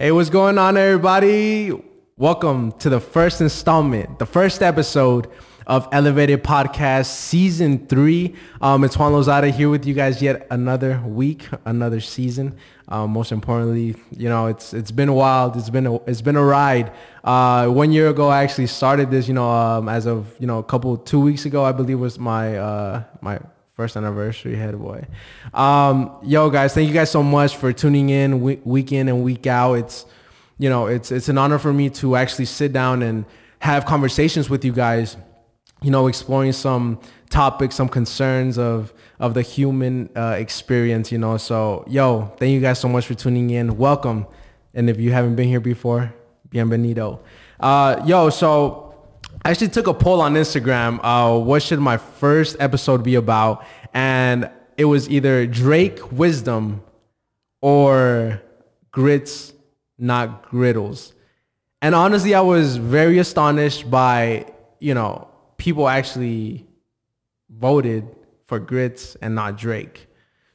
Hey, 0.00 0.12
what's 0.12 0.30
going 0.30 0.56
on, 0.56 0.78
everybody? 0.78 1.72
Welcome 2.16 2.72
to 2.78 2.88
the 2.88 3.00
first 3.00 3.42
installment, 3.42 4.18
the 4.18 4.24
first 4.24 4.62
episode 4.62 5.28
of 5.66 5.86
Elevated 5.92 6.42
Podcast 6.42 7.04
Season 7.04 7.86
3. 7.86 8.34
Um, 8.62 8.84
it's 8.84 8.96
Juan 8.96 9.12
Lozada 9.12 9.50
here 9.50 9.68
with 9.68 9.84
you 9.84 9.92
guys 9.92 10.22
yet 10.22 10.46
another 10.50 11.02
week, 11.04 11.46
another 11.66 12.00
season. 12.00 12.56
Um, 12.88 13.10
most 13.10 13.30
importantly, 13.30 13.94
you 14.16 14.30
know, 14.30 14.46
it's 14.46 14.72
it's 14.72 14.90
been 14.90 15.10
a 15.10 15.12
while. 15.12 15.52
It's 15.54 15.68
been 15.68 15.86
a, 15.86 15.96
it's 16.06 16.22
been 16.22 16.36
a 16.36 16.44
ride. 16.44 16.94
Uh, 17.22 17.66
one 17.66 17.92
year 17.92 18.08
ago, 18.08 18.30
I 18.30 18.42
actually 18.42 18.68
started 18.68 19.10
this, 19.10 19.28
you 19.28 19.34
know, 19.34 19.50
um, 19.50 19.86
as 19.86 20.06
of, 20.06 20.34
you 20.38 20.46
know, 20.46 20.60
a 20.60 20.64
couple, 20.64 20.96
two 20.96 21.20
weeks 21.20 21.44
ago, 21.44 21.62
I 21.62 21.72
believe 21.72 22.00
was 22.00 22.18
my, 22.18 22.56
uh, 22.56 23.04
my 23.20 23.38
first 23.80 23.96
anniversary 23.96 24.56
head 24.56 24.78
boy 24.78 25.02
um 25.54 26.14
yo 26.22 26.50
guys 26.50 26.74
thank 26.74 26.86
you 26.86 26.92
guys 26.92 27.10
so 27.10 27.22
much 27.22 27.56
for 27.56 27.72
tuning 27.72 28.10
in 28.10 28.42
week, 28.42 28.60
week 28.64 28.92
in 28.92 29.08
and 29.08 29.24
week 29.24 29.46
out. 29.46 29.72
It's 29.72 30.04
you 30.58 30.68
know 30.68 30.86
it's 30.86 31.10
it's 31.10 31.30
an 31.30 31.38
honor 31.38 31.58
for 31.58 31.72
me 31.72 31.88
to 32.00 32.14
actually 32.14 32.44
sit 32.44 32.74
down 32.74 33.00
and 33.00 33.24
have 33.60 33.86
conversations 33.86 34.50
with 34.50 34.66
you 34.66 34.72
guys 34.72 35.16
you 35.80 35.90
know 35.90 36.08
exploring 36.08 36.52
some 36.52 37.00
topics 37.30 37.74
some 37.74 37.88
concerns 37.88 38.58
of 38.58 38.92
of 39.18 39.32
the 39.32 39.40
human 39.40 40.10
uh, 40.14 40.36
experience 40.38 41.10
you 41.10 41.16
know. 41.16 41.38
So 41.38 41.84
yo 41.88 42.30
thank 42.36 42.52
you 42.52 42.60
guys 42.60 42.78
so 42.78 42.88
much 42.88 43.06
for 43.06 43.14
tuning 43.14 43.48
in. 43.48 43.78
Welcome. 43.78 44.26
And 44.74 44.90
if 44.90 45.00
you 45.00 45.10
haven't 45.12 45.36
been 45.36 45.48
here 45.48 45.60
before 45.60 46.12
bienvenido. 46.50 47.20
Uh 47.58 48.02
yo 48.04 48.28
so 48.28 48.89
I 49.42 49.50
actually 49.50 49.68
took 49.68 49.86
a 49.86 49.94
poll 49.94 50.20
on 50.20 50.34
Instagram. 50.34 51.00
Uh, 51.02 51.38
what 51.38 51.62
should 51.62 51.80
my 51.80 51.96
first 51.96 52.56
episode 52.60 53.02
be 53.02 53.14
about? 53.14 53.64
And 53.94 54.50
it 54.76 54.84
was 54.84 55.08
either 55.08 55.46
Drake 55.46 56.12
wisdom 56.12 56.82
or 57.62 58.42
grits, 58.92 59.54
not 59.98 60.42
griddles. 60.42 61.14
And 61.80 61.94
honestly, 61.94 62.34
I 62.34 62.42
was 62.42 62.76
very 62.76 63.18
astonished 63.18 63.90
by, 63.90 64.46
you 64.78 64.92
know, 64.92 65.28
people 65.56 65.88
actually 65.88 66.66
voted 67.48 68.06
for 68.44 68.58
grits 68.58 69.16
and 69.22 69.34
not 69.34 69.56
Drake. 69.56 70.06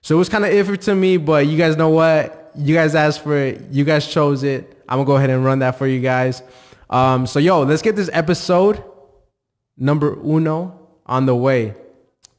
So 0.02 0.14
it 0.16 0.20
was 0.20 0.30
kind 0.30 0.46
of 0.46 0.52
iffy 0.52 0.80
to 0.82 0.94
me, 0.94 1.18
but 1.18 1.48
you 1.48 1.58
guys 1.58 1.76
know 1.76 1.90
what? 1.90 2.52
You 2.56 2.76
guys 2.76 2.94
asked 2.94 3.24
for 3.24 3.36
it. 3.36 3.62
You 3.72 3.84
guys 3.84 4.08
chose 4.08 4.44
it. 4.44 4.78
I'm 4.88 5.00
gonna 5.00 5.08
go 5.08 5.16
ahead 5.16 5.32
and 5.32 5.44
run 5.44 5.60
that 5.60 5.80
for 5.80 5.88
you 5.88 6.00
guys. 6.00 6.44
Um, 6.90 7.28
so 7.28 7.40
yo, 7.40 7.64
let's 7.64 7.82
get 7.82 7.96
this 7.96 8.10
episode 8.14 8.84
number 9.78 10.14
uno 10.24 10.80
on 11.06 11.26
the 11.26 11.36
way. 11.36 11.76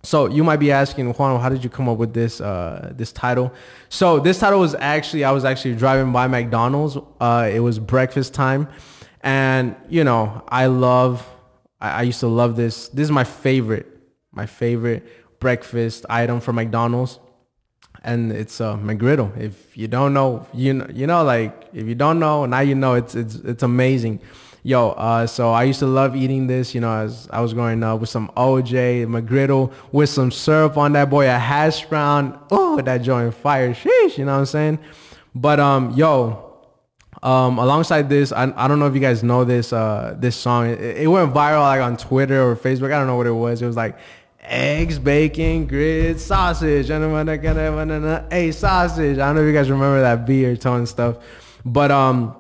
So 0.03 0.27
you 0.29 0.45
might 0.45 0.59
be 0.59 0.71
asking, 0.71 1.13
Juan, 1.15 1.41
how 1.41 1.49
did 1.49 1.65
you 1.65 1.71
come 1.71 1.89
up 1.89 1.99
with 1.99 2.15
this 2.15 2.41
uh, 2.41 2.93
this 2.95 3.13
title? 3.13 3.53
So 3.89 4.21
this 4.21 4.39
title 4.39 4.61
was 4.61 4.75
actually 4.77 5.25
I 5.25 5.33
was 5.33 5.45
actually 5.45 5.75
driving 5.75 6.13
by 6.13 6.29
McDonald's. 6.29 6.97
Uh, 7.21 7.51
it 7.53 7.61
was 7.61 7.79
breakfast 7.81 8.33
time, 8.33 8.69
and 9.23 9.75
you 9.89 10.05
know 10.05 10.45
I 10.49 10.67
love 10.67 11.29
I, 11.81 11.91
I 11.91 12.03
used 12.03 12.21
to 12.21 12.29
love 12.29 12.55
this. 12.55 12.89
This 12.89 13.05
is 13.05 13.11
my 13.11 13.25
favorite 13.25 13.87
my 14.31 14.47
favorite 14.47 15.41
breakfast 15.41 16.07
item 16.09 16.41
from 16.41 16.57
McDonald's 16.57 17.19
and 18.05 18.33
it's 18.33 18.61
a 18.61 18.69
uh, 18.69 18.77
McGriddle. 18.77 19.37
If 19.37 19.77
you 19.77 19.89
don't 19.89 20.15
know, 20.15 20.47
you 20.53 20.75
know, 20.75 20.87
you 20.93 21.07
know, 21.07 21.25
like 21.25 21.69
if 21.73 21.87
you 21.87 21.95
don't 21.95 22.19
know, 22.19 22.47
now 22.47 22.61
you 22.61 22.75
know. 22.75 22.95
It's 22.95 23.15
it's 23.15 23.37
it's 23.37 23.63
amazing. 23.63 24.21
Yo, 24.63 24.91
uh, 24.91 25.27
so 25.27 25.53
I 25.53 25.63
used 25.63 25.79
to 25.79 25.87
love 25.87 26.17
eating 26.17 26.49
this, 26.49 26.75
you 26.75 26.81
know, 26.81 26.93
as 26.93 27.29
I 27.31 27.41
was 27.41 27.55
growing 27.55 27.85
up 27.85 28.01
with 28.01 28.09
some 28.09 28.33
OJ, 28.37 29.07
McGriddle, 29.07 29.73
with 29.93 30.09
some 30.09 30.33
syrup 30.33 30.77
on 30.77 30.93
that 30.95 31.09
boy, 31.09 31.29
a 31.29 31.39
hash 31.39 31.87
brown. 31.87 32.37
Oh, 32.51 32.81
that 32.81 33.03
joint 33.03 33.33
fire. 33.33 33.73
Sheesh, 33.73 34.19
you 34.19 34.25
know 34.25 34.33
what 34.33 34.41
I'm 34.41 34.47
saying? 34.47 34.79
But 35.37 35.61
um, 35.61 35.93
yo, 35.93 36.47
um, 37.23 37.59
alongside 37.59 38.09
this, 38.09 38.33
I, 38.33 38.53
I 38.57 38.69
don't 38.69 38.79
know 38.79 38.87
if 38.87 38.95
you 38.95 39.01
guys 39.01 39.23
know 39.23 39.45
this 39.45 39.73
uh, 39.73 40.17
this 40.19 40.37
song. 40.37 40.67
It, 40.67 40.81
it 40.81 41.07
went 41.07 41.33
viral 41.33 41.61
like 41.61 41.81
on 41.81 41.97
Twitter 41.97 42.43
or 42.43 42.57
Facebook. 42.57 42.93
I 42.93 42.99
don't 42.99 43.07
know 43.07 43.17
what 43.17 43.27
it 43.27 43.33
was. 43.33 43.63
It 43.63 43.67
was 43.67 43.77
like 43.77 43.99
eggs, 44.41 44.99
bacon, 44.99 45.67
grits, 45.67 46.23
sausage, 46.23 46.91
a 46.91 48.51
sausage. 48.53 49.19
I 49.19 49.27
don't 49.27 49.37
know 49.37 49.43
if 49.43 49.47
you 49.47 49.53
guys 49.53 49.71
remember 49.71 50.01
that 50.01 50.27
beer 50.27 50.53
or 50.53 50.57
tone 50.57 50.87
stuff, 50.87 51.17
but 51.65 51.91
um 51.91 52.37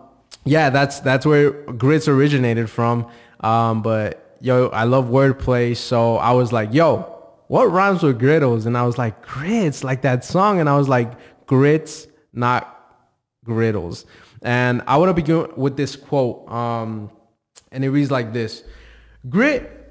yeah, 0.46 0.70
that's 0.70 1.00
that's 1.00 1.26
where 1.26 1.50
grits 1.50 2.08
originated 2.08 2.70
from. 2.70 3.10
Um, 3.40 3.82
but 3.82 4.36
yo, 4.40 4.68
I 4.68 4.84
love 4.84 5.06
wordplay, 5.06 5.76
so 5.76 6.16
I 6.16 6.32
was 6.32 6.52
like, 6.52 6.72
yo, 6.72 7.16
what 7.48 7.70
rhymes 7.70 8.02
with 8.02 8.18
griddles? 8.18 8.66
And 8.66 8.78
I 8.78 8.84
was 8.84 8.96
like, 8.96 9.22
grits, 9.22 9.84
like 9.84 10.02
that 10.02 10.24
song. 10.24 10.60
And 10.60 10.68
I 10.68 10.76
was 10.76 10.88
like, 10.88 11.12
grits, 11.46 12.06
not 12.32 12.72
griddles. 13.44 14.04
And 14.42 14.82
I 14.86 14.96
want 14.98 15.10
to 15.10 15.14
begin 15.14 15.48
with 15.56 15.76
this 15.76 15.96
quote. 15.96 16.48
Um, 16.50 17.10
and 17.72 17.84
it 17.84 17.90
reads 17.90 18.10
like 18.10 18.32
this. 18.32 18.62
Grit 19.28 19.85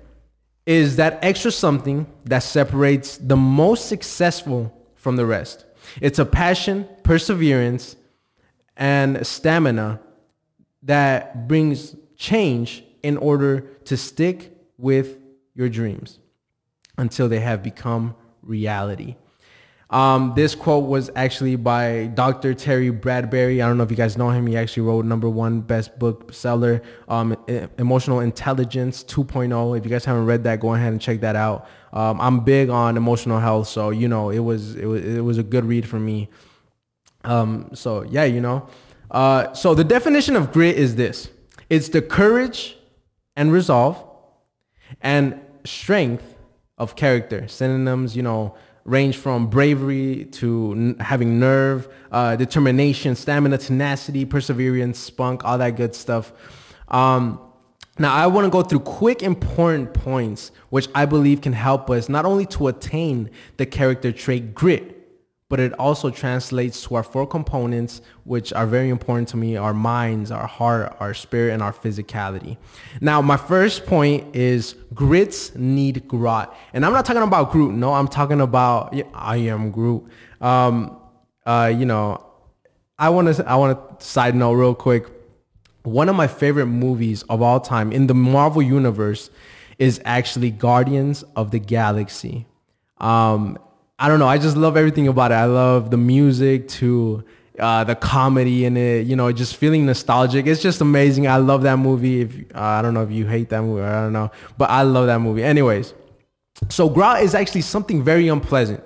is 0.66 0.96
that 0.96 1.20
extra 1.22 1.52
something 1.52 2.08
that 2.26 2.40
separates 2.40 3.18
the 3.18 3.36
most 3.36 3.88
successful 3.88 4.76
from 4.96 5.16
the 5.16 5.26
rest. 5.26 5.66
It's 6.02 6.20
a 6.20 6.26
passion, 6.26 6.88
perseverance, 7.04 7.96
and 8.76 9.26
stamina 9.26 10.00
that 10.84 11.48
brings 11.48 11.96
change 12.18 12.84
in 13.04 13.18
order 13.18 13.62
to 13.86 13.96
stick 13.96 14.58
with 14.78 15.20
your 15.54 15.70
dreams 15.70 16.20
until 16.98 17.30
they 17.30 17.40
have 17.40 17.62
become 17.62 18.16
reality. 18.42 19.16
Um, 19.90 20.34
this 20.36 20.56
quote 20.56 20.86
was 20.86 21.12
actually 21.16 21.56
by 21.56 22.08
Dr. 22.08 22.54
Terry 22.54 22.92
Bradberry. 22.92 23.64
I 23.64 23.68
don't 23.68 23.78
know 23.78 23.84
if 23.84 23.92
you 23.92 23.98
guys 23.98 24.18
know 24.18 24.30
him. 24.32 24.48
He 24.48 24.58
actually 24.58 24.84
wrote 24.84 25.06
number 25.06 25.30
one 25.30 25.62
best 25.62 25.98
book 26.00 26.34
seller, 26.34 26.82
um, 27.08 27.38
Emotional 27.78 28.20
Intelligence 28.20 29.04
2.0. 29.04 29.78
If 29.78 29.86
you 29.86 29.92
guys 29.92 30.04
haven't 30.04 30.26
read 30.26 30.44
that, 30.46 30.60
go 30.60 30.74
ahead 30.74 30.92
and 30.92 31.00
check 31.00 31.22
that 31.22 31.36
out. 31.36 31.68
Um, 31.94 32.20
I'm 32.20 32.40
big 32.42 32.70
on 32.70 32.98
emotional 32.98 33.40
health, 33.40 33.68
so 33.68 33.92
you 33.92 34.08
know 34.08 34.30
it 34.30 34.40
was 34.40 34.76
it 34.76 34.86
was 34.86 35.06
it 35.06 35.22
was 35.22 35.38
a 35.38 35.44
good 35.44 35.66
read 35.66 35.88
for 35.88 36.00
me. 36.00 36.30
Um, 37.24 37.70
so 37.74 38.04
yeah, 38.04 38.26
you 38.26 38.42
know. 38.42 38.68
Uh, 39.12 39.54
so 39.54 39.76
the 39.76 39.84
definition 39.84 40.36
of 40.36 40.52
grit 40.52 40.76
is 40.76 40.96
this. 40.96 41.30
It's 41.70 41.90
the 41.90 42.02
courage 42.02 42.76
and 43.36 43.52
resolve 43.52 44.04
and 45.02 45.40
strength 45.64 46.36
of 46.78 46.96
character. 46.96 47.48
Synonyms, 47.48 48.16
you 48.16 48.24
know, 48.24 48.56
range 48.86 49.18
from 49.18 49.48
bravery 49.48 50.26
to 50.26 50.74
n- 50.76 50.96
having 51.00 51.40
nerve, 51.40 51.90
uh, 52.12 52.36
determination, 52.36 53.16
stamina, 53.16 53.58
tenacity, 53.58 54.26
perseverance, 54.26 55.00
spunk, 55.00 55.44
all 55.44 55.58
that 55.58 55.76
good 55.76 55.96
stuff. 55.96 56.32
Um, 56.88 57.42
now, 57.98 58.14
I 58.14 58.28
want 58.28 58.46
to 58.46 58.52
go 58.52 58.62
through 58.62 58.82
quick, 58.82 59.24
important 59.24 59.94
points, 59.94 60.52
which 60.70 60.88
I 60.94 61.06
believe 61.06 61.42
can 61.42 61.54
help 61.54 61.90
us 61.90 62.10
not 62.10 62.26
only 62.26 62.46
to 62.48 62.68
attain 62.68 63.32
the 63.58 63.66
character 63.66 64.12
trait 64.12 64.54
grit, 64.54 64.95
but 65.48 65.60
it 65.60 65.74
also 65.74 66.10
translates 66.10 66.82
to 66.84 66.96
our 66.96 67.04
four 67.04 67.28
components, 67.28 68.02
which 68.24 68.52
are 68.54 68.66
very 68.66 68.90
important 68.90 69.28
to 69.30 69.38
me, 69.38 69.56
our 69.56 69.74
minds, 69.74 70.32
our 70.32 70.48
heart, 70.48 70.96
our 71.00 71.14
spirit, 71.14 71.54
and 71.54 71.62
our 71.62 71.72
physicality. 71.72 72.58
Now, 73.00 73.22
my 73.22 73.38
first 73.38 73.86
point 73.86 74.36
is 74.36 74.74
grits 74.94 75.56
need 75.56 76.08
Groot. 76.08 76.50
And 76.74 76.84
I'm 76.84 76.94
not 76.94 77.06
talking 77.06 77.22
about 77.22 77.52
Groot. 77.52 77.76
No, 77.76 77.94
I'm 77.94 78.08
talking 78.08 78.42
about, 78.42 78.96
I 79.14 79.38
am 79.38 79.70
Groot. 79.70 80.06
Um, 80.42 81.00
uh, 81.46 81.72
you 81.76 81.86
know, 81.86 82.26
I 82.98 83.10
want 83.10 83.36
to, 83.36 83.48
I 83.48 83.56
want 83.56 84.00
to 84.00 84.06
side 84.06 84.36
note 84.36 84.54
real 84.54 84.74
quick. 84.74 85.06
One 85.84 86.10
of 86.10 86.16
my 86.16 86.26
favorite 86.26 86.66
movies 86.66 87.22
of 87.30 87.44
all 87.44 87.60
time 87.60 87.92
in 87.92 88.08
the 88.08 88.16
Marvel 88.16 88.64
universe 88.64 89.30
is 89.78 90.02
actually 90.06 90.50
Guardians 90.50 91.24
of 91.36 91.52
the 91.52 91.60
Galaxy. 91.60 92.48
Um, 92.98 93.60
I 93.98 94.08
don't 94.08 94.20
know. 94.20 94.28
I 94.28 94.38
just 94.38 94.58
love 94.58 94.76
everything 94.76 95.08
about 95.08 95.32
it. 95.32 95.36
I 95.36 95.46
love 95.46 95.90
the 95.90 95.98
music 95.98 96.68
to 96.70 97.24
uh, 97.58 97.86
the 97.86 97.96
comedy 97.96 98.66
in 98.66 98.76
it. 98.76 99.08
You 99.08 99.16
know, 99.16 99.32
just 99.32 99.56
feeling 99.56 99.86
nostalgic. 99.86 100.48
It's 100.48 100.62
just 100.62 100.82
amazing. 100.82 101.28
I 101.28 101.38
love 101.38 101.64
that 101.64 101.78
movie. 101.78 102.22
If 102.22 102.56
uh, 102.56 102.60
I 102.60 102.82
don't 102.82 102.94
know 102.94 103.04
if 103.04 103.12
you 103.12 103.26
hate 103.26 103.50
that 103.50 103.62
movie, 103.62 103.84
I 103.84 104.02
don't 104.04 104.14
know, 104.14 104.32
but 104.58 104.70
I 104.70 104.82
love 104.82 105.08
that 105.08 105.20
movie. 105.20 105.44
Anyways, 105.44 105.94
so 106.70 106.90
grout 106.90 107.24
is 107.24 107.34
actually 107.34 107.62
something 107.62 108.04
very 108.04 108.28
unpleasant. 108.28 108.84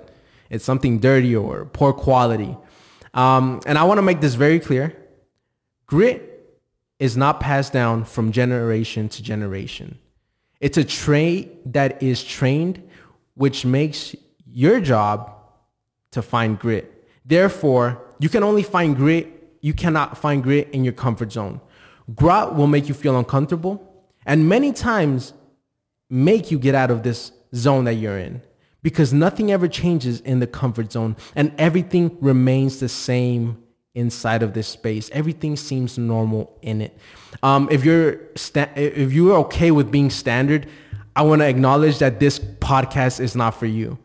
It's 0.48 0.64
something 0.64 0.98
dirty 0.98 1.34
or 1.34 1.64
poor 1.64 1.92
quality. 1.92 2.56
Um, 3.14 3.60
and 3.66 3.78
I 3.78 3.84
want 3.84 3.98
to 3.98 4.02
make 4.02 4.20
this 4.20 4.34
very 4.34 4.60
clear. 4.60 4.96
Grit 5.86 6.26
is 7.00 7.16
not 7.16 7.40
passed 7.40 7.72
down 7.72 8.04
from 8.04 8.30
generation 8.30 9.08
to 9.08 9.22
generation. 9.22 9.98
It's 10.60 10.76
a 10.76 10.84
trait 10.84 11.72
that 11.72 12.02
is 12.02 12.22
trained, 12.22 12.82
which 13.34 13.64
makes 13.64 14.14
your 14.52 14.80
job 14.80 15.32
to 16.12 16.22
find 16.22 16.58
grit. 16.58 17.08
Therefore, 17.24 18.02
you 18.18 18.28
can 18.28 18.42
only 18.42 18.62
find 18.62 18.96
grit, 18.96 19.56
you 19.60 19.72
cannot 19.72 20.18
find 20.18 20.42
grit 20.42 20.68
in 20.70 20.84
your 20.84 20.92
comfort 20.92 21.32
zone. 21.32 21.60
Grit 22.14 22.54
will 22.54 22.66
make 22.66 22.88
you 22.88 22.94
feel 22.94 23.18
uncomfortable 23.18 23.86
and 24.26 24.48
many 24.48 24.72
times 24.72 25.32
make 26.08 26.50
you 26.50 26.58
get 26.58 26.74
out 26.74 26.90
of 26.90 27.02
this 27.02 27.32
zone 27.54 27.84
that 27.84 27.94
you're 27.94 28.18
in 28.18 28.42
because 28.82 29.12
nothing 29.12 29.52
ever 29.52 29.68
changes 29.68 30.20
in 30.20 30.40
the 30.40 30.46
comfort 30.46 30.92
zone 30.92 31.16
and 31.36 31.52
everything 31.58 32.16
remains 32.20 32.80
the 32.80 32.88
same 32.88 33.62
inside 33.94 34.42
of 34.42 34.54
this 34.54 34.68
space. 34.68 35.10
Everything 35.12 35.56
seems 35.56 35.98
normal 35.98 36.56
in 36.62 36.80
it. 36.80 36.96
Um, 37.42 37.68
if 37.70 37.84
you're 37.84 38.20
sta- 38.34 38.70
if 38.76 39.12
you're 39.12 39.36
okay 39.38 39.70
with 39.70 39.90
being 39.90 40.10
standard, 40.10 40.68
I 41.14 41.22
want 41.22 41.42
to 41.42 41.46
acknowledge 41.46 41.98
that 41.98 42.20
this 42.20 42.38
podcast 42.38 43.20
is 43.20 43.34
not 43.34 43.50
for 43.50 43.66
you. 43.66 43.98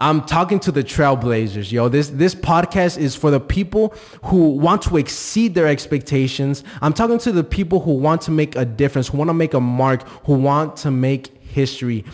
I'm 0.00 0.22
talking 0.22 0.58
to 0.60 0.72
the 0.72 0.82
trailblazers, 0.82 1.70
yo. 1.70 1.90
This 1.90 2.08
this 2.08 2.34
podcast 2.34 2.96
is 2.96 3.14
for 3.14 3.30
the 3.30 3.38
people 3.38 3.94
who 4.24 4.52
want 4.52 4.80
to 4.82 4.96
exceed 4.96 5.54
their 5.54 5.66
expectations. 5.66 6.64
I'm 6.80 6.94
talking 6.94 7.18
to 7.18 7.32
the 7.32 7.44
people 7.44 7.80
who 7.80 7.92
want 7.92 8.22
to 8.22 8.30
make 8.30 8.56
a 8.56 8.64
difference, 8.64 9.08
who 9.08 9.18
want 9.18 9.28
to 9.28 9.34
make 9.34 9.52
a 9.52 9.60
mark, 9.60 10.08
who 10.24 10.34
want 10.34 10.76
to 10.78 10.90
make 10.90 11.42
history. 11.42 12.06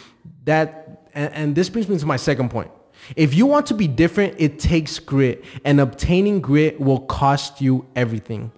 That 0.47 1.07
and, 1.15 1.33
and 1.33 1.55
this 1.55 1.69
brings 1.69 1.89
me 1.89 1.97
to 1.97 2.07
my 2.07 2.17
second 2.17 2.51
point. 2.51 2.73
If 3.15 3.35
you 3.35 3.47
want 3.47 3.67
to 3.67 3.75
be 3.75 3.87
different, 3.87 4.35
it 4.39 4.59
takes 4.59 4.99
grit, 4.99 5.45
and 5.65 5.81
obtaining 5.81 6.41
grit 6.41 6.81
will 6.81 7.01
cost 7.01 7.61
you 7.61 7.87
everything. 7.95 8.51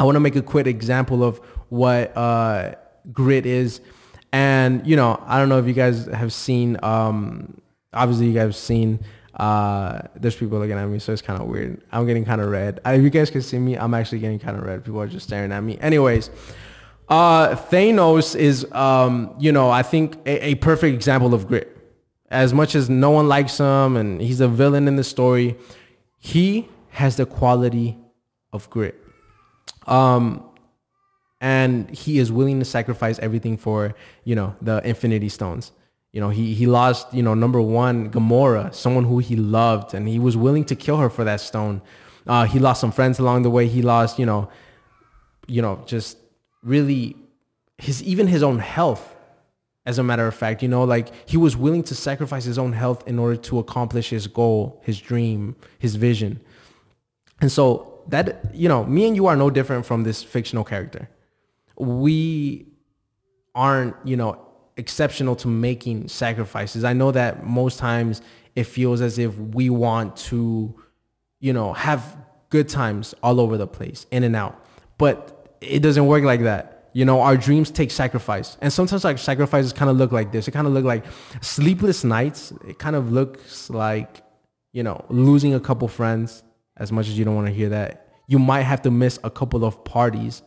I 0.00 0.04
want 0.04 0.16
to 0.16 0.20
make 0.20 0.34
a 0.34 0.42
quick 0.42 0.66
example 0.66 1.22
of 1.22 1.38
what 1.68 2.16
uh, 2.16 2.74
grit 3.12 3.46
is, 3.46 3.80
and 4.32 4.84
you 4.84 4.96
know, 4.96 5.22
I 5.26 5.38
don't 5.38 5.48
know 5.48 5.60
if 5.60 5.66
you 5.68 5.74
guys 5.74 6.06
have 6.06 6.32
seen. 6.32 6.76
Um, 6.82 7.60
obviously, 7.92 8.26
you 8.26 8.32
guys 8.32 8.42
have 8.42 8.56
seen. 8.56 9.00
Uh, 9.34 10.02
there's 10.16 10.34
people 10.34 10.58
looking 10.58 10.76
at 10.76 10.86
me, 10.88 10.98
so 10.98 11.12
it's 11.12 11.22
kind 11.22 11.40
of 11.40 11.48
weird. 11.48 11.80
I'm 11.92 12.06
getting 12.06 12.24
kind 12.24 12.40
of 12.40 12.50
red. 12.50 12.80
If 12.84 13.02
you 13.02 13.10
guys 13.10 13.30
can 13.30 13.42
see 13.42 13.58
me, 13.58 13.76
I'm 13.76 13.94
actually 13.94 14.18
getting 14.18 14.38
kind 14.38 14.56
of 14.56 14.64
red. 14.64 14.84
People 14.84 15.00
are 15.00 15.06
just 15.06 15.26
staring 15.26 15.52
at 15.52 15.62
me. 15.62 15.78
Anyways, 15.78 16.30
uh, 17.08 17.54
Thanos 17.54 18.34
is, 18.34 18.70
um, 18.72 19.34
you 19.38 19.52
know, 19.52 19.70
I 19.70 19.82
think 19.82 20.16
a, 20.26 20.48
a 20.48 20.54
perfect 20.56 20.94
example 20.94 21.34
of 21.34 21.46
grit 21.46 21.78
as 22.30 22.52
much 22.52 22.74
as 22.74 22.90
no 22.90 23.10
one 23.10 23.28
likes 23.28 23.58
him 23.58 23.96
and 23.96 24.20
he's 24.20 24.40
a 24.40 24.48
villain 24.48 24.86
in 24.86 24.96
the 24.96 25.04
story, 25.04 25.56
he 26.18 26.68
has 26.90 27.16
the 27.16 27.26
quality 27.26 27.96
of 28.52 28.68
grit. 28.70 28.96
Um, 29.86 30.44
and 31.40 31.88
he 31.90 32.18
is 32.18 32.32
willing 32.32 32.58
to 32.58 32.64
sacrifice 32.64 33.18
everything 33.20 33.56
for, 33.56 33.94
you 34.24 34.34
know, 34.34 34.56
the 34.60 34.86
Infinity 34.86 35.28
Stones. 35.28 35.72
You 36.12 36.20
know, 36.20 36.30
he, 36.30 36.54
he 36.54 36.66
lost, 36.66 37.12
you 37.12 37.22
know, 37.22 37.34
number 37.34 37.60
one, 37.60 38.10
Gamora, 38.10 38.74
someone 38.74 39.04
who 39.04 39.18
he 39.18 39.36
loved, 39.36 39.94
and 39.94 40.08
he 40.08 40.18
was 40.18 40.36
willing 40.36 40.64
to 40.66 40.74
kill 40.74 40.96
her 40.96 41.10
for 41.10 41.24
that 41.24 41.40
stone. 41.40 41.82
Uh, 42.26 42.44
he 42.44 42.58
lost 42.58 42.80
some 42.80 42.92
friends 42.92 43.18
along 43.18 43.42
the 43.42 43.50
way. 43.50 43.66
He 43.66 43.82
lost, 43.82 44.18
you 44.18 44.26
know, 44.26 44.48
you 45.46 45.62
know, 45.62 45.82
just 45.86 46.16
really 46.62 47.16
his 47.78 48.02
even 48.02 48.26
his 48.26 48.42
own 48.42 48.58
health 48.58 49.14
as 49.86 49.98
a 49.98 50.02
matter 50.02 50.26
of 50.26 50.34
fact 50.34 50.62
you 50.62 50.68
know 50.68 50.84
like 50.84 51.08
he 51.26 51.36
was 51.36 51.56
willing 51.56 51.82
to 51.82 51.94
sacrifice 51.94 52.44
his 52.44 52.58
own 52.58 52.72
health 52.72 53.06
in 53.06 53.18
order 53.18 53.36
to 53.36 53.58
accomplish 53.58 54.10
his 54.10 54.26
goal 54.26 54.80
his 54.84 55.00
dream 55.00 55.56
his 55.78 55.94
vision 55.94 56.40
and 57.40 57.50
so 57.50 58.02
that 58.08 58.50
you 58.52 58.68
know 58.68 58.84
me 58.84 59.06
and 59.06 59.16
you 59.16 59.26
are 59.26 59.36
no 59.36 59.48
different 59.48 59.86
from 59.86 60.02
this 60.02 60.22
fictional 60.22 60.64
character 60.64 61.08
we 61.76 62.66
aren't 63.54 63.94
you 64.04 64.16
know 64.16 64.47
exceptional 64.78 65.36
to 65.36 65.48
making 65.48 66.08
sacrifices 66.08 66.84
i 66.84 66.92
know 66.92 67.10
that 67.10 67.44
most 67.44 67.78
times 67.78 68.22
it 68.56 68.64
feels 68.64 69.00
as 69.00 69.18
if 69.18 69.36
we 69.38 69.68
want 69.68 70.16
to 70.16 70.74
you 71.40 71.52
know 71.52 71.72
have 71.72 72.16
good 72.50 72.68
times 72.68 73.14
all 73.22 73.40
over 73.40 73.58
the 73.58 73.66
place 73.66 74.06
in 74.10 74.24
and 74.24 74.34
out 74.34 74.64
but 74.96 75.56
it 75.60 75.80
doesn't 75.80 76.06
work 76.06 76.24
like 76.24 76.42
that 76.42 76.78
you 76.98 77.04
know, 77.04 77.20
our 77.20 77.36
dreams 77.36 77.70
take 77.70 77.92
sacrifice. 77.92 78.56
And 78.60 78.72
sometimes 78.72 79.04
like 79.04 79.18
sacrifices 79.18 79.72
kind 79.72 79.88
of 79.88 79.96
look 79.96 80.10
like 80.10 80.32
this. 80.32 80.48
It 80.48 80.50
kind 80.50 80.66
of 80.66 80.72
look 80.72 80.84
like 80.84 81.04
sleepless 81.40 82.02
nights. 82.02 82.52
It 82.66 82.80
kind 82.80 82.96
of 82.96 83.12
looks 83.12 83.70
like, 83.70 84.22
you 84.72 84.82
know, 84.82 85.04
losing 85.08 85.54
a 85.54 85.60
couple 85.60 85.86
friends 85.86 86.42
as 86.76 86.90
much 86.90 87.06
as 87.06 87.18
you 87.18 87.24
don't 87.24 87.36
want 87.36 87.46
to 87.46 87.52
hear 87.52 87.68
that. 87.68 88.08
You 88.26 88.40
might 88.40 88.62
have 88.62 88.82
to 88.82 88.90
miss 88.90 89.18
a 89.22 89.30
couple 89.30 89.64
of 89.64 89.84
parties. 89.84 90.42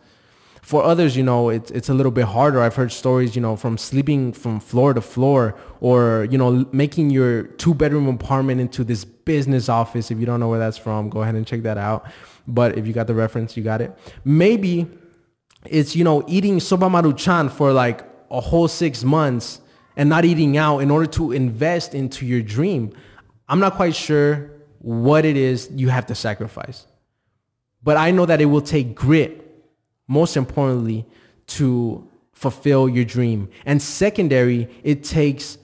For 0.61 0.83
others, 0.83 1.17
you 1.17 1.23
know, 1.23 1.49
it's, 1.49 1.71
it's 1.71 1.89
a 1.89 1.93
little 1.93 2.11
bit 2.11 2.25
harder. 2.25 2.61
I've 2.61 2.75
heard 2.75 2.91
stories, 2.91 3.35
you 3.35 3.41
know, 3.41 3.55
from 3.55 3.77
sleeping 3.77 4.31
from 4.31 4.59
floor 4.59 4.93
to 4.93 5.01
floor 5.01 5.55
or, 5.79 6.27
you 6.29 6.37
know, 6.37 6.67
making 6.71 7.09
your 7.09 7.43
two 7.43 7.73
bedroom 7.73 8.07
apartment 8.07 8.61
into 8.61 8.83
this 8.83 9.03
business 9.03 9.69
office. 9.69 10.11
If 10.11 10.19
you 10.19 10.25
don't 10.25 10.39
know 10.39 10.49
where 10.49 10.59
that's 10.59 10.77
from, 10.77 11.09
go 11.09 11.23
ahead 11.23 11.35
and 11.35 11.47
check 11.47 11.63
that 11.63 11.77
out. 11.77 12.05
But 12.47 12.77
if 12.77 12.85
you 12.85 12.93
got 12.93 13.07
the 13.07 13.15
reference, 13.15 13.57
you 13.57 13.63
got 13.63 13.81
it. 13.81 13.97
Maybe 14.23 14.87
it's 15.65 15.95
you 15.95 16.03
know 16.03 16.23
eating 16.27 16.57
sopa 16.57 16.89
maruchan 16.89 17.51
for 17.51 17.71
like 17.71 18.03
a 18.29 18.41
whole 18.41 18.67
six 18.67 19.03
months 19.03 19.61
and 19.95 20.09
not 20.09 20.25
eating 20.25 20.57
out 20.57 20.79
in 20.79 20.89
order 20.89 21.05
to 21.05 21.31
invest 21.31 21.93
into 21.93 22.25
your 22.25 22.41
dream 22.41 22.91
i'm 23.47 23.59
not 23.59 23.75
quite 23.75 23.95
sure 23.95 24.51
what 24.79 25.25
it 25.25 25.37
is 25.37 25.69
you 25.73 25.89
have 25.89 26.05
to 26.05 26.15
sacrifice 26.15 26.87
but 27.83 27.97
i 27.97 28.09
know 28.09 28.25
that 28.25 28.41
it 28.41 28.45
will 28.45 28.61
take 28.61 28.95
grit 28.95 29.40
most 30.11 30.35
importantly 30.35 31.05
to 31.47 32.07
fulfill 32.33 32.89
your 32.89 33.05
dream 33.05 33.47
and 33.65 33.81
secondary 33.81 34.67
it 34.83 35.03
takes 35.03 35.57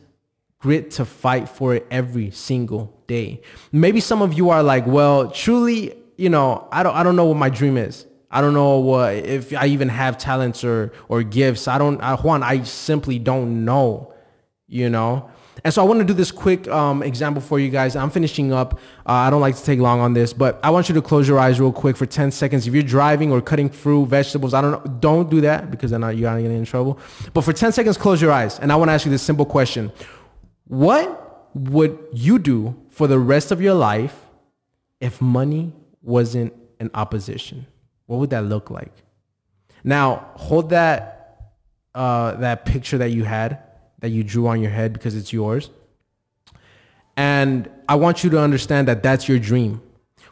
grit 0.60 0.90
to 0.92 1.04
fight 1.04 1.50
for 1.50 1.76
it 1.76 1.86
every 1.92 2.32
single 2.32 2.84
day 3.08 3.42
maybe 3.72 4.00
some 4.00 4.22
of 4.22 4.34
you 4.34 4.50
are 4.50 4.64
like 4.64 4.86
well 4.88 5.30
truly 5.30 5.94
you 6.18 6.30
know 6.30 6.68
i 6.72 6.82
don't 6.82 6.96
i 6.96 7.04
don't 7.04 7.16
know 7.18 7.26
what 7.26 7.38
my 7.38 7.50
dream 7.50 7.78
is 7.78 8.06
I 8.30 8.42
don't 8.42 8.54
know 8.54 8.80
what 8.80 9.14
if 9.16 9.56
I 9.56 9.68
even 9.68 9.88
have 9.88 10.18
talents 10.18 10.64
or 10.64 10.92
or 11.08 11.24
gifts. 11.24 11.68
I 11.68 11.78
don't, 11.78 12.02
I, 12.02 12.16
Juan. 12.16 12.44
I 12.44 12.64
simply 12.64 13.20
don't 13.20 13.64
know, 13.64 14.14
you 14.68 14.90
know. 14.90 15.30
And 15.64 15.74
so 15.74 15.82
I 15.82 15.86
want 15.86 16.00
to 16.00 16.06
do 16.06 16.14
this 16.14 16.32
quick 16.32 16.68
um, 16.68 17.02
example 17.04 17.42
for 17.42 17.60
you 17.60 17.70
guys. 17.70 17.96
I'm 17.96 18.10
finishing 18.10 18.54
up. 18.54 18.76
Uh, 19.06 19.12
I 19.12 19.30
don't 19.30 19.42
like 19.42 19.56
to 19.56 19.64
take 19.64 19.80
long 19.80 20.00
on 20.00 20.14
this, 20.14 20.34
but 20.34 20.60
I 20.64 20.70
want 20.70 20.90
you 20.90 20.96
to 20.96 21.02
close 21.02 21.28
your 21.28 21.40
eyes 21.40 21.60
real 21.60 21.72
quick 21.72 21.98
for 21.98 22.06
10 22.06 22.32
seconds. 22.32 22.68
If 22.68 22.74
you're 22.74 22.84
driving 22.84 23.32
or 23.32 23.42
cutting 23.42 23.70
fruit, 23.70 24.06
vegetables, 24.06 24.54
I 24.54 24.62
don't 24.62 24.72
know, 24.72 24.92
don't 25.00 25.30
do 25.30 25.42
that 25.42 25.72
because 25.72 25.92
then 25.92 26.02
you're 26.02 26.30
gonna 26.30 26.42
get 26.42 26.52
in 26.52 26.66
trouble. 26.66 27.00
But 27.34 27.42
for 27.42 27.54
10 27.54 27.72
seconds, 27.72 27.98
close 27.98 28.22
your 28.22 28.32
eyes, 28.32 28.60
and 28.60 28.72
I 28.72 28.76
want 28.76 28.90
to 28.90 28.94
ask 28.94 29.06
you 29.06 29.12
this 29.12 29.24
simple 29.24 29.46
question: 29.46 29.92
What 30.68 31.54
would 31.54 31.98
you 32.14 32.40
do 32.40 32.76
for 32.90 33.08
the 33.08 33.20
rest 33.20 33.52
of 33.52 33.62
your 33.62 33.74
life 33.74 34.16
if 35.00 35.22
money 35.22 35.74
wasn't 36.02 36.54
an 36.80 36.92
opposition? 36.94 37.66
What 38.06 38.20
would 38.20 38.30
that 38.30 38.46
look 38.46 38.70
like? 38.70 38.94
Now, 39.84 40.32
hold 40.36 40.70
that 40.70 41.54
uh, 41.96 42.36
that 42.36 42.66
picture 42.66 43.00
that 43.00 43.10
you 43.10 43.24
had 43.24 43.64
that 44.00 44.10
you 44.10 44.24
drew 44.24 44.48
on 44.48 44.62
your 44.62 44.72
head 44.72 44.94
because 44.94 45.16
it's 45.16 45.34
yours. 45.34 45.70
And 47.16 47.70
I 47.90 47.96
want 47.96 48.24
you 48.24 48.30
to 48.30 48.40
understand 48.40 48.88
that 48.88 49.02
that's 49.02 49.28
your 49.28 49.40
dream. 49.40 49.82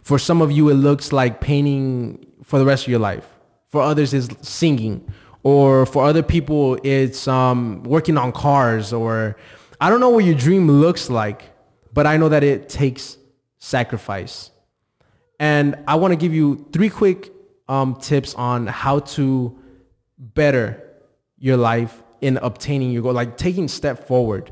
For 0.03 0.19
some 0.19 0.41
of 0.41 0.51
you, 0.51 0.69
it 0.69 0.75
looks 0.75 1.11
like 1.11 1.41
painting 1.41 2.25
for 2.43 2.59
the 2.59 2.65
rest 2.65 2.83
of 2.83 2.89
your 2.89 2.99
life. 2.99 3.27
For 3.69 3.81
others, 3.81 4.13
it's 4.13 4.47
singing. 4.47 5.11
Or 5.41 5.85
for 5.85 6.05
other 6.05 6.21
people, 6.21 6.77
it's 6.83 7.27
um, 7.27 7.83
working 7.83 8.17
on 8.17 8.31
cars. 8.31 8.93
Or 8.93 9.35
I 9.81 9.89
don't 9.89 9.99
know 9.99 10.09
what 10.09 10.25
your 10.25 10.35
dream 10.35 10.69
looks 10.69 11.09
like, 11.09 11.41
but 11.91 12.05
I 12.05 12.17
know 12.17 12.29
that 12.29 12.43
it 12.43 12.69
takes 12.69 13.17
sacrifice. 13.57 14.51
And 15.39 15.75
I 15.87 15.95
want 15.95 16.11
to 16.11 16.15
give 16.15 16.33
you 16.33 16.67
three 16.71 16.89
quick 16.89 17.31
um, 17.67 17.95
tips 17.95 18.35
on 18.35 18.67
how 18.67 18.99
to 18.99 19.57
better 20.17 20.83
your 21.39 21.57
life 21.57 22.03
in 22.25 22.37
obtaining 22.37 22.89
your 22.89 23.03
goal, 23.03 23.13
like 23.13 23.37
taking 23.37 23.67
step 23.67 24.07
forward 24.07 24.51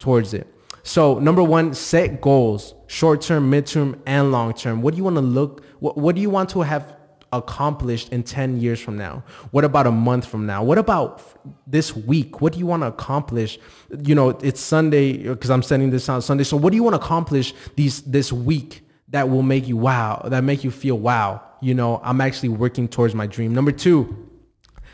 towards 0.00 0.34
it. 0.34 0.52
So 0.82 1.20
number 1.20 1.42
one, 1.42 1.72
set 1.72 2.20
goals, 2.20 2.74
short 2.88 3.20
term, 3.20 3.48
midterm, 3.50 4.00
and 4.06 4.32
long 4.32 4.54
term. 4.54 4.82
What 4.82 4.92
do 4.92 4.98
you 4.98 5.04
want 5.04 5.16
to 5.16 5.22
look? 5.22 5.64
What, 5.78 5.96
what 5.96 6.16
do 6.16 6.20
you 6.20 6.30
want 6.30 6.50
to 6.50 6.62
have 6.62 6.96
accomplished 7.32 8.12
in 8.12 8.24
10 8.24 8.60
years 8.60 8.80
from 8.80 8.96
now? 8.96 9.22
What 9.52 9.64
about 9.64 9.86
a 9.86 9.92
month 9.92 10.26
from 10.26 10.46
now? 10.46 10.64
What 10.64 10.78
about 10.78 11.22
this 11.66 11.94
week? 11.94 12.40
What 12.40 12.52
do 12.52 12.58
you 12.58 12.66
want 12.66 12.82
to 12.82 12.88
accomplish? 12.88 13.58
You 14.02 14.16
know, 14.16 14.30
it's 14.30 14.60
Sunday 14.60 15.28
because 15.28 15.50
I'm 15.50 15.62
sending 15.62 15.90
this 15.90 16.08
on 16.08 16.22
Sunday. 16.22 16.44
So 16.44 16.56
what 16.56 16.70
do 16.70 16.76
you 16.76 16.82
want 16.82 16.94
to 16.94 17.00
accomplish 17.00 17.54
these 17.76 18.02
this 18.02 18.32
week 18.32 18.82
that 19.08 19.28
will 19.28 19.42
make 19.42 19.68
you 19.68 19.76
wow, 19.76 20.22
that 20.26 20.42
make 20.42 20.64
you 20.64 20.72
feel 20.72 20.98
wow? 20.98 21.40
you 21.60 21.74
know, 21.74 22.00
I'm 22.02 22.20
actually 22.20 22.50
working 22.50 22.88
towards 22.88 23.14
my 23.14 23.26
dream. 23.26 23.54
Number 23.54 23.72
two, 23.72 24.25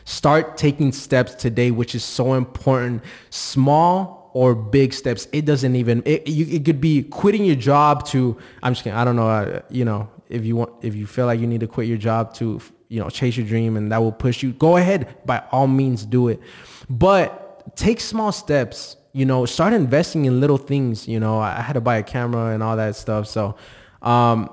start 0.04 0.56
taking 0.56 0.92
steps 0.92 1.34
today, 1.34 1.70
which 1.70 1.94
is 1.94 2.04
so 2.04 2.34
important. 2.34 3.02
Small 3.30 4.30
or 4.34 4.54
big 4.54 4.92
steps. 4.92 5.28
It 5.32 5.44
doesn't 5.44 5.76
even, 5.76 6.02
it, 6.06 6.26
you, 6.26 6.46
it 6.56 6.64
could 6.64 6.80
be 6.80 7.02
quitting 7.02 7.44
your 7.44 7.56
job 7.56 8.06
to, 8.08 8.36
I'm 8.62 8.72
just 8.72 8.84
kidding. 8.84 8.98
I 8.98 9.04
don't 9.04 9.16
know, 9.16 9.28
uh, 9.28 9.60
you 9.68 9.84
know, 9.84 10.08
if 10.28 10.44
you 10.44 10.56
want, 10.56 10.72
if 10.82 10.94
you 10.94 11.06
feel 11.06 11.26
like 11.26 11.38
you 11.38 11.46
need 11.46 11.60
to 11.60 11.66
quit 11.66 11.86
your 11.86 11.98
job 11.98 12.32
to, 12.34 12.60
you 12.88 13.00
know, 13.00 13.10
chase 13.10 13.36
your 13.36 13.46
dream 13.46 13.76
and 13.76 13.92
that 13.92 13.98
will 13.98 14.12
push 14.12 14.42
you, 14.42 14.52
go 14.52 14.76
ahead. 14.76 15.14
By 15.26 15.42
all 15.52 15.66
means, 15.66 16.06
do 16.06 16.28
it. 16.28 16.40
But 16.88 17.76
take 17.76 18.00
small 18.00 18.32
steps, 18.32 18.96
you 19.12 19.26
know, 19.26 19.44
start 19.44 19.74
investing 19.74 20.24
in 20.24 20.40
little 20.40 20.56
things. 20.56 21.06
You 21.06 21.20
know, 21.20 21.38
I 21.38 21.60
had 21.60 21.74
to 21.74 21.80
buy 21.80 21.98
a 21.98 22.02
camera 22.02 22.54
and 22.54 22.62
all 22.62 22.76
that 22.76 22.96
stuff. 22.96 23.28
So, 23.28 23.56
um, 24.00 24.50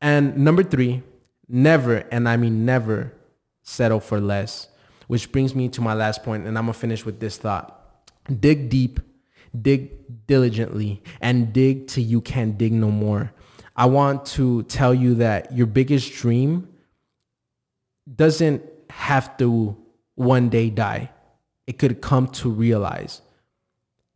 and 0.00 0.36
number 0.36 0.62
three, 0.62 1.02
never, 1.48 2.04
and 2.10 2.28
I 2.28 2.36
mean 2.36 2.66
never, 2.66 3.12
settle 3.62 4.00
for 4.00 4.20
less. 4.20 4.68
Which 5.06 5.32
brings 5.32 5.54
me 5.54 5.68
to 5.70 5.80
my 5.80 5.94
last 5.94 6.22
point, 6.22 6.46
and 6.46 6.56
I'm 6.56 6.64
gonna 6.64 6.74
finish 6.74 7.04
with 7.04 7.20
this 7.20 7.36
thought. 7.36 7.78
Dig 8.40 8.68
deep, 8.68 9.00
dig 9.60 10.26
diligently, 10.26 11.02
and 11.20 11.52
dig 11.52 11.88
till 11.88 12.04
you 12.04 12.20
can't 12.20 12.56
dig 12.56 12.72
no 12.72 12.90
more. 12.90 13.32
I 13.76 13.86
want 13.86 14.26
to 14.26 14.62
tell 14.64 14.94
you 14.94 15.14
that 15.16 15.52
your 15.52 15.66
biggest 15.66 16.12
dream 16.12 16.68
doesn't 18.14 18.62
have 18.90 19.36
to 19.38 19.76
one 20.14 20.48
day 20.48 20.70
die. 20.70 21.10
It 21.66 21.78
could 21.78 22.00
come 22.00 22.28
to 22.28 22.50
realize. 22.50 23.22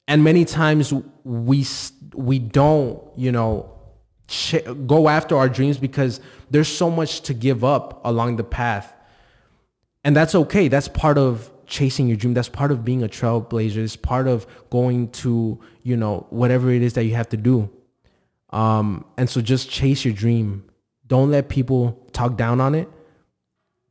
And 0.08 0.22
many 0.22 0.44
times 0.44 0.92
we 1.24 1.66
we 2.14 2.38
don't, 2.38 3.02
you 3.16 3.32
know, 3.32 3.70
ch- 4.28 4.64
go 4.86 5.08
after 5.08 5.36
our 5.36 5.48
dreams 5.48 5.78
because 5.78 6.20
there's 6.50 6.68
so 6.68 6.90
much 6.90 7.22
to 7.22 7.34
give 7.34 7.64
up 7.64 8.00
along 8.04 8.36
the 8.36 8.44
path. 8.44 8.92
And 10.06 10.14
that's 10.14 10.36
okay. 10.36 10.68
That's 10.68 10.86
part 10.86 11.18
of 11.18 11.50
chasing 11.66 12.06
your 12.06 12.16
dream. 12.16 12.32
That's 12.32 12.48
part 12.48 12.70
of 12.70 12.84
being 12.84 13.02
a 13.02 13.08
trailblazer. 13.08 13.78
It's 13.78 13.96
part 13.96 14.28
of 14.28 14.46
going 14.70 15.10
to, 15.22 15.58
you 15.82 15.96
know, 15.96 16.28
whatever 16.30 16.70
it 16.70 16.80
is 16.80 16.92
that 16.92 17.06
you 17.06 17.16
have 17.16 17.28
to 17.30 17.36
do. 17.36 17.68
Um, 18.50 19.04
and 19.16 19.28
so 19.28 19.40
just 19.40 19.68
chase 19.68 20.04
your 20.04 20.14
dream. 20.14 20.64
Don't 21.08 21.32
let 21.32 21.48
people 21.48 22.06
talk 22.12 22.36
down 22.36 22.60
on 22.60 22.76
it. 22.76 22.88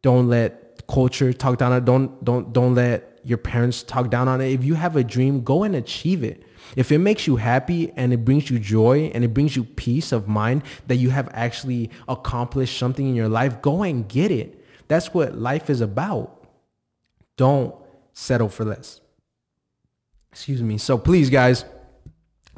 Don't 0.04 0.30
let 0.30 0.88
culture 0.88 1.34
talk 1.34 1.58
down 1.58 1.74
on 1.74 1.80
it. 1.80 1.86
Don't 1.86 2.24
don't 2.24 2.54
don't 2.54 2.76
let 2.76 3.20
your 3.26 3.38
parents 3.38 3.84
talk 3.84 4.10
down 4.10 4.30
on 4.30 4.40
it. 4.40 4.54
If 4.54 4.64
you 4.64 4.76
have 4.76 4.96
a 4.96 5.04
dream, 5.04 5.44
go 5.44 5.64
and 5.64 5.76
achieve 5.76 6.24
it. 6.24 6.44
If 6.78 6.94
it 6.94 7.00
makes 7.00 7.28
you 7.28 7.36
happy 7.36 7.92
and 7.98 8.14
it 8.14 8.24
brings 8.24 8.50
you 8.50 8.58
joy 8.58 9.12
and 9.14 9.26
it 9.26 9.34
brings 9.34 9.58
you 9.58 9.66
peace 9.66 10.14
of 10.14 10.30
mind 10.30 10.64
that 10.88 10.96
you 10.96 11.10
have 11.10 11.28
actually 11.34 11.90
accomplished 12.08 12.78
something 12.78 13.06
in 13.06 13.16
your 13.16 13.28
life, 13.28 13.62
go 13.62 13.84
and 13.84 14.08
get 14.08 14.32
it. 14.32 14.62
That's 14.88 15.14
what 15.14 15.38
life 15.38 15.70
is 15.70 15.82
about. 15.82 16.46
Don't 17.38 17.76
settle 18.14 18.50
for 18.50 18.66
less. 18.66 19.02
Excuse 20.32 20.62
me. 20.62 20.78
So 20.78 20.98
please, 20.98 21.30
guys, 21.30 21.66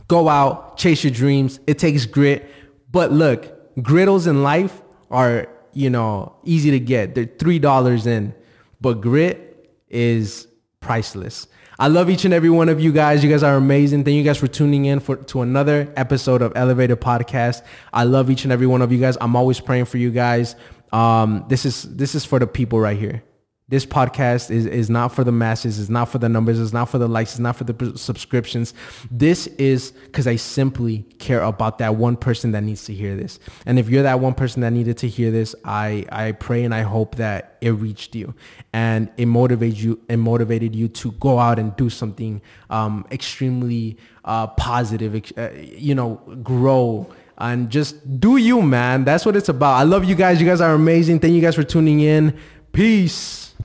go 0.07 0.29
out, 0.29 0.77
chase 0.77 1.03
your 1.03 1.11
dreams. 1.11 1.59
It 1.67 1.79
takes 1.79 2.05
grit. 2.05 2.49
But 2.91 3.11
look, 3.11 3.81
griddles 3.81 4.27
in 4.27 4.43
life 4.43 4.81
are, 5.11 5.47
you 5.73 5.89
know, 5.89 6.35
easy 6.43 6.71
to 6.71 6.79
get. 6.79 7.15
They're 7.15 7.25
$3 7.25 8.07
in. 8.07 8.33
But 8.81 9.01
grit 9.01 9.69
is 9.89 10.47
priceless. 10.79 11.47
I 11.79 11.89
love 11.89 12.09
each 12.09 12.25
and 12.25 12.33
every 12.33 12.49
one 12.49 12.69
of 12.69 12.79
you 12.79 12.91
guys. 12.91 13.23
You 13.23 13.29
guys 13.29 13.43
are 13.43 13.55
amazing. 13.55 14.03
Thank 14.03 14.15
you 14.15 14.23
guys 14.23 14.37
for 14.37 14.47
tuning 14.47 14.85
in 14.85 14.99
for 14.99 15.15
to 15.15 15.41
another 15.41 15.93
episode 15.95 16.41
of 16.41 16.51
Elevated 16.55 16.99
Podcast. 16.99 17.61
I 17.93 18.03
love 18.03 18.31
each 18.31 18.45
and 18.45 18.51
every 18.51 18.65
one 18.65 18.81
of 18.81 18.91
you 18.91 18.99
guys. 18.99 19.15
I'm 19.21 19.35
always 19.35 19.59
praying 19.59 19.85
for 19.85 19.99
you 19.99 20.09
guys. 20.09 20.55
Um, 20.91 21.45
this 21.47 21.65
is 21.65 21.83
this 21.83 22.15
is 22.15 22.25
for 22.25 22.39
the 22.39 22.47
people 22.47 22.79
right 22.79 22.97
here. 22.97 23.23
This 23.69 23.85
podcast 23.85 24.49
is, 24.49 24.65
is 24.65 24.89
not 24.89 25.09
for 25.09 25.25
the 25.25 25.31
masses. 25.33 25.77
It's 25.77 25.89
not 25.89 26.05
for 26.05 26.19
the 26.19 26.29
numbers. 26.29 26.57
It's 26.57 26.71
not 26.71 26.87
for 26.87 26.99
the 26.99 27.09
likes. 27.09 27.31
It's 27.31 27.39
not 27.39 27.57
for 27.57 27.65
the 27.65 27.97
subscriptions. 27.97 28.73
This 29.11 29.47
is 29.47 29.91
because 29.91 30.25
I 30.25 30.37
simply 30.37 30.99
care 31.19 31.41
about 31.41 31.77
that 31.79 31.95
one 31.95 32.15
person 32.15 32.53
that 32.53 32.63
needs 32.63 32.85
to 32.85 32.93
hear 32.93 33.17
this. 33.17 33.39
And 33.65 33.77
if 33.77 33.89
you're 33.89 34.03
that 34.03 34.21
one 34.21 34.35
person 34.35 34.61
that 34.61 34.71
needed 34.71 34.97
to 34.99 35.09
hear 35.09 35.31
this, 35.31 35.53
I, 35.65 36.05
I 36.13 36.31
pray 36.31 36.63
and 36.63 36.73
I 36.73 36.83
hope 36.83 37.15
that 37.15 37.57
it 37.59 37.71
reached 37.71 38.15
you 38.15 38.33
and 38.71 39.09
it 39.17 39.25
motivated 39.25 39.79
you 39.79 39.99
and 40.07 40.21
motivated 40.21 40.73
you 40.73 40.87
to 40.87 41.11
go 41.13 41.37
out 41.37 41.59
and 41.59 41.75
do 41.75 41.89
something 41.89 42.41
um, 42.69 43.05
extremely 43.11 43.97
uh, 44.23 44.47
positive, 44.47 45.33
uh, 45.37 45.49
you 45.51 45.93
know, 45.93 46.21
grow 46.41 47.13
and 47.37 47.69
just 47.69 48.19
do 48.19 48.37
you, 48.37 48.61
man. 48.61 49.03
That's 49.03 49.25
what 49.25 49.35
it's 49.35 49.49
about. 49.49 49.75
I 49.75 49.83
love 49.83 50.05
you 50.05 50.15
guys. 50.15 50.39
You 50.41 50.47
guys 50.47 50.61
are 50.61 50.73
amazing. 50.73 51.19
Thank 51.19 51.33
you 51.33 51.41
guys 51.41 51.55
for 51.55 51.63
tuning 51.63 51.99
in. 51.99 52.37
Peace. 52.71 53.55